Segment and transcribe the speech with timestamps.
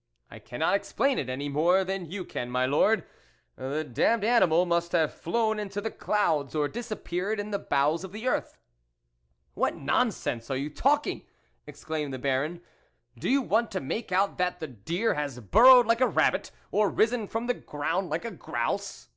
[0.30, 3.04] "I cannot explain it any more than you can, my Lord;
[3.56, 8.12] the damned animal must have flown into the clouds or disappeared in the bowels of
[8.12, 8.60] the earth.""
[9.54, 11.26] What nonsense are you talking!"
[11.66, 12.60] ex claimed the Baron"
[13.18, 16.88] do you want to make out that the deer has burrowed like a rabbit, or
[16.88, 19.08] risen from the ground like a grouse